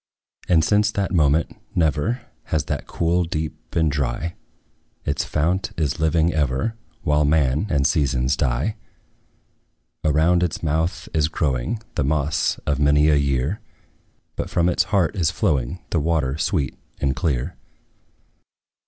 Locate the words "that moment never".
0.93-2.21